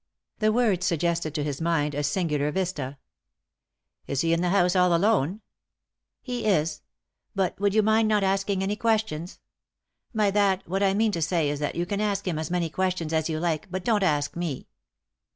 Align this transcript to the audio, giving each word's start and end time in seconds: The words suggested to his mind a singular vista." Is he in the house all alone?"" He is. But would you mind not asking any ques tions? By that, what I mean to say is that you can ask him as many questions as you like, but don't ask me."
The 0.39 0.51
words 0.51 0.83
suggested 0.83 1.35
to 1.35 1.43
his 1.43 1.61
mind 1.61 1.93
a 1.93 2.01
singular 2.01 2.49
vista." 2.51 2.97
Is 4.07 4.21
he 4.21 4.33
in 4.33 4.41
the 4.41 4.49
house 4.49 4.75
all 4.75 4.95
alone?"" 4.95 5.41
He 6.23 6.45
is. 6.45 6.81
But 7.35 7.59
would 7.59 7.75
you 7.75 7.83
mind 7.83 8.07
not 8.07 8.23
asking 8.23 8.63
any 8.63 8.75
ques 8.75 9.03
tions? 9.05 9.39
By 10.15 10.31
that, 10.31 10.67
what 10.67 10.81
I 10.81 10.95
mean 10.95 11.11
to 11.11 11.21
say 11.21 11.51
is 11.51 11.59
that 11.59 11.75
you 11.75 11.85
can 11.85 12.01
ask 12.01 12.27
him 12.27 12.39
as 12.39 12.49
many 12.49 12.67
questions 12.71 13.13
as 13.13 13.29
you 13.29 13.39
like, 13.39 13.69
but 13.69 13.85
don't 13.85 14.01
ask 14.01 14.35
me." 14.35 14.67